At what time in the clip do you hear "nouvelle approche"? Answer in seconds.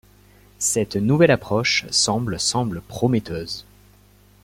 0.95-1.85